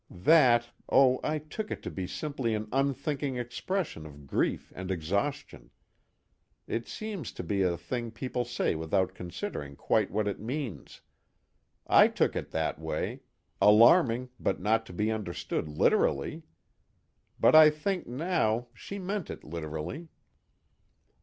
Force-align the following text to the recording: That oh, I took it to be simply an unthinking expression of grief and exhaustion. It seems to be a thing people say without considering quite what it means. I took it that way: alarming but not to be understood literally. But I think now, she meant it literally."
That 0.09 0.69
oh, 0.89 1.19
I 1.23 1.37
took 1.37 1.69
it 1.69 1.83
to 1.83 1.91
be 1.91 2.07
simply 2.07 2.55
an 2.55 2.67
unthinking 2.71 3.37
expression 3.37 4.07
of 4.07 4.25
grief 4.25 4.73
and 4.75 4.89
exhaustion. 4.89 5.69
It 6.65 6.87
seems 6.87 7.31
to 7.33 7.43
be 7.43 7.61
a 7.61 7.77
thing 7.77 8.09
people 8.09 8.43
say 8.43 8.73
without 8.73 9.13
considering 9.13 9.75
quite 9.75 10.09
what 10.09 10.27
it 10.27 10.39
means. 10.39 11.01
I 11.85 12.07
took 12.07 12.35
it 12.35 12.49
that 12.49 12.79
way: 12.79 13.21
alarming 13.61 14.29
but 14.39 14.59
not 14.59 14.87
to 14.87 14.93
be 14.93 15.11
understood 15.11 15.69
literally. 15.69 16.41
But 17.39 17.53
I 17.53 17.69
think 17.69 18.07
now, 18.07 18.69
she 18.73 18.97
meant 18.97 19.29
it 19.29 19.43
literally." 19.43 20.07